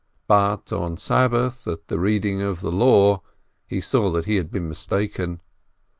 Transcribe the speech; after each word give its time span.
But 0.27 0.73
on 0.73 0.97
Sabbath, 0.97 1.67
at 1.67 1.87
the 1.87 1.99
Reading 1.99 2.41
of 2.41 2.61
the 2.61 2.71
Law, 2.71 3.21
he 3.67 3.79
saw 3.79 4.09
that 4.13 4.25
he 4.25 4.37
had 4.37 4.49
been 4.49 4.67
mistaken. 4.67 5.41